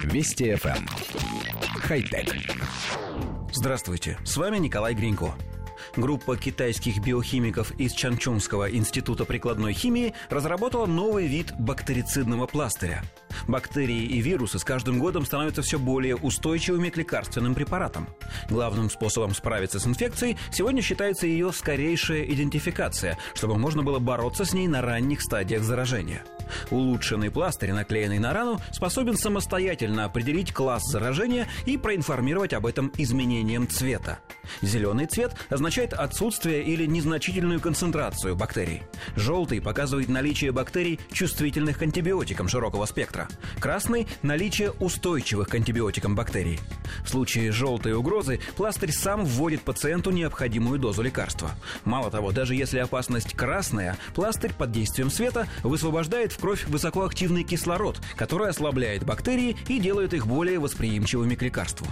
Вести 0.00 0.50
FM. 0.52 0.76
Эм. 0.76 0.86
Хай-тек. 1.80 2.34
Здравствуйте, 3.52 4.18
с 4.24 4.36
вами 4.36 4.58
Николай 4.58 4.94
Гринько. 4.94 5.34
Группа 5.96 6.36
китайских 6.36 7.02
биохимиков 7.02 7.72
из 7.72 7.92
Чанчунского 7.92 8.70
института 8.70 9.24
прикладной 9.24 9.74
химии 9.74 10.14
разработала 10.30 10.86
новый 10.86 11.26
вид 11.26 11.52
бактерицидного 11.58 12.46
пластыря. 12.46 13.02
Бактерии 13.46 14.04
и 14.04 14.20
вирусы 14.20 14.58
с 14.58 14.64
каждым 14.64 14.98
годом 14.98 15.26
становятся 15.26 15.62
все 15.62 15.78
более 15.78 16.16
устойчивыми 16.16 16.88
к 16.88 16.96
лекарственным 16.96 17.54
препаратам. 17.54 18.08
Главным 18.48 18.88
способом 18.90 19.34
справиться 19.34 19.80
с 19.80 19.86
инфекцией 19.86 20.38
сегодня 20.50 20.82
считается 20.82 21.26
ее 21.26 21.52
скорейшая 21.52 22.24
идентификация, 22.24 23.18
чтобы 23.34 23.58
можно 23.58 23.82
было 23.82 23.98
бороться 23.98 24.44
с 24.44 24.54
ней 24.54 24.68
на 24.68 24.80
ранних 24.80 25.20
стадиях 25.20 25.62
заражения. 25.62 26.24
Улучшенный 26.70 27.30
пластырь, 27.30 27.72
наклеенный 27.72 28.18
на 28.18 28.32
рану, 28.32 28.60
способен 28.70 29.16
самостоятельно 29.16 30.04
определить 30.04 30.52
класс 30.52 30.82
заражения 30.84 31.46
и 31.66 31.76
проинформировать 31.76 32.52
об 32.52 32.66
этом 32.66 32.92
изменением 32.96 33.68
цвета. 33.68 34.18
Зеленый 34.60 35.06
цвет 35.06 35.34
означает 35.50 35.92
отсутствие 35.92 36.62
или 36.62 36.86
незначительную 36.86 37.60
концентрацию 37.60 38.36
бактерий. 38.36 38.82
Желтый 39.16 39.60
показывает 39.60 40.08
наличие 40.08 40.52
бактерий, 40.52 41.00
чувствительных 41.12 41.78
к 41.78 41.82
антибиотикам 41.82 42.48
широкого 42.48 42.86
спектра. 42.86 43.28
Красный– 43.60 44.06
наличие 44.22 44.72
устойчивых 44.72 45.48
к 45.48 45.54
антибиотикам 45.54 46.14
бактерий. 46.14 46.60
В 47.04 47.08
случае 47.08 47.52
желтой 47.52 47.94
угрозы 47.94 48.40
пластырь 48.56 48.92
сам 48.92 49.24
вводит 49.24 49.62
пациенту 49.62 50.10
необходимую 50.10 50.78
дозу 50.78 51.02
лекарства. 51.02 51.52
Мало 51.84 52.10
того, 52.10 52.32
даже 52.32 52.54
если 52.54 52.78
опасность 52.78 53.34
красная, 53.34 53.96
пластырь 54.14 54.52
под 54.52 54.72
действием 54.72 55.10
света 55.10 55.48
высвобождает 55.62 56.32
в 56.32 56.38
кровь 56.38 56.66
высокоактивный 56.66 57.44
кислород, 57.44 58.00
который 58.16 58.48
ослабляет 58.48 59.04
бактерии 59.04 59.56
и 59.68 59.78
делает 59.78 60.14
их 60.14 60.26
более 60.26 60.58
восприимчивыми 60.58 61.34
к 61.34 61.42
лекарству. 61.42 61.86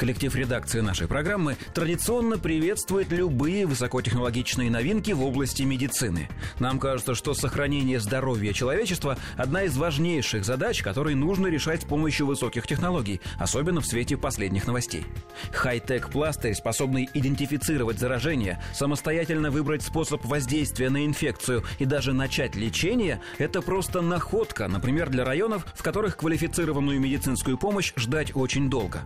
Коллектив 0.00 0.34
редакции 0.34 0.80
нашей 0.80 1.06
программы 1.06 1.58
традиционно 1.74 2.38
приветствует 2.38 3.12
любые 3.12 3.66
высокотехнологичные 3.66 4.70
новинки 4.70 5.10
в 5.10 5.22
области 5.22 5.62
медицины. 5.62 6.30
Нам 6.58 6.78
кажется, 6.78 7.14
что 7.14 7.34
сохранение 7.34 8.00
здоровья 8.00 8.54
человечества– 8.54 9.18
одна 9.36 9.64
из 9.64 9.76
важнейших 9.76 10.46
задач, 10.46 10.80
которые 10.80 11.16
нужно 11.16 11.48
решать 11.48 11.82
с 11.82 11.84
помощью 11.84 12.24
высоких 12.24 12.66
технологий, 12.66 13.20
особенно 13.38 13.82
в 13.82 13.86
свете 13.86 14.16
последних 14.16 14.66
новостей. 14.66 15.04
Хай-тек 15.52 16.08
пластырь, 16.08 16.54
способный 16.54 17.06
идентифицировать 17.12 17.98
заражение, 17.98 18.58
самостоятельно 18.72 19.50
выбрать 19.50 19.82
способ 19.82 20.24
воздействия 20.24 20.88
на 20.88 21.04
инфекцию 21.04 21.62
и 21.78 21.84
даже 21.84 22.14
начать 22.14 22.56
лечение– 22.56 23.20
это 23.36 23.60
просто 23.60 24.00
находка, 24.00 24.66
например, 24.66 25.10
для 25.10 25.26
районов, 25.26 25.66
в 25.74 25.82
которых 25.82 26.16
квалифицированную 26.16 26.98
медицинскую 26.98 27.58
помощь 27.58 27.92
ждать 27.96 28.34
очень 28.34 28.70
долго. 28.70 29.02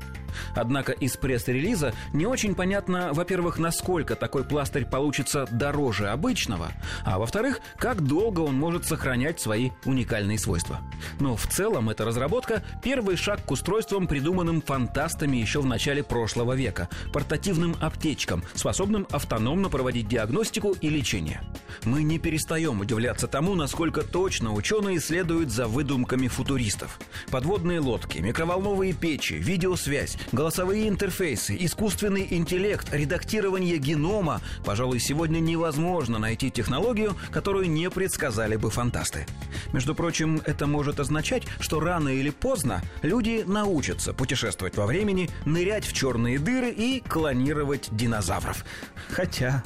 Однако 0.54 0.83
из 0.92 1.16
пресс-релиза 1.16 1.94
не 2.12 2.26
очень 2.26 2.54
понятно, 2.54 3.12
во-первых, 3.12 3.58
насколько 3.58 4.16
такой 4.16 4.44
пластырь 4.44 4.84
получится 4.84 5.46
дороже 5.50 6.08
обычного, 6.08 6.72
а 7.04 7.18
во-вторых, 7.18 7.60
как 7.76 8.02
долго 8.02 8.40
он 8.40 8.56
может 8.56 8.84
сохранять 8.86 9.40
свои 9.40 9.70
уникальные 9.84 10.38
свойства. 10.38 10.80
Но 11.20 11.36
в 11.36 11.46
целом 11.46 11.90
эта 11.90 12.04
разработка– 12.04 12.62
первый 12.82 13.16
шаг 13.16 13.44
к 13.44 13.50
устройствам, 13.50 14.06
придуманным 14.06 14.62
фантастами 14.62 15.36
еще 15.36 15.60
в 15.60 15.66
начале 15.66 16.02
прошлого 16.02 16.54
века, 16.54 16.88
портативным 17.12 17.76
аптечкам, 17.80 18.42
способным 18.54 19.06
автономно 19.10 19.68
проводить 19.68 20.08
диагностику 20.08 20.72
и 20.80 20.88
лечение. 20.88 21.42
Мы 21.84 22.02
не 22.02 22.18
перестаем 22.18 22.80
удивляться 22.80 23.26
тому, 23.26 23.54
насколько 23.54 24.02
точно 24.02 24.52
ученые 24.52 25.00
следуют 25.00 25.50
за 25.50 25.66
выдумками 25.66 26.28
футуристов. 26.28 26.98
Подводные 27.30 27.80
лодки, 27.80 28.18
микроволновые 28.18 28.92
печи, 28.92 29.34
видеосвязь, 29.34 30.16
голосовые 30.32 30.73
интерфейсы, 30.74 31.56
искусственный 31.58 32.26
интеллект, 32.30 32.92
редактирование 32.92 33.78
генома. 33.78 34.40
Пожалуй, 34.64 35.00
сегодня 35.00 35.38
невозможно 35.38 36.18
найти 36.18 36.50
технологию, 36.50 37.16
которую 37.30 37.70
не 37.70 37.88
предсказали 37.90 38.56
бы 38.56 38.70
фантасты. 38.70 39.26
Между 39.72 39.94
прочим, 39.94 40.40
это 40.44 40.66
может 40.66 41.00
означать, 41.00 41.44
что 41.60 41.80
рано 41.80 42.08
или 42.08 42.30
поздно 42.30 42.82
люди 43.02 43.44
научатся 43.46 44.12
путешествовать 44.12 44.76
во 44.76 44.86
времени, 44.86 45.30
нырять 45.44 45.86
в 45.86 45.92
черные 45.92 46.38
дыры 46.38 46.70
и 46.70 47.00
клонировать 47.00 47.88
динозавров. 47.90 48.64
Хотя... 49.10 49.62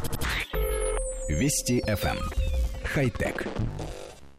Вести 1.29 1.81
FM. 1.87 2.17
Эм. 2.17 2.19
Хай-тек. 2.85 3.47